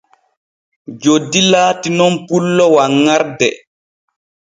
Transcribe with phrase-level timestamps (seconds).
[1.01, 3.49] Joddi laati nun pullo wanŋarde.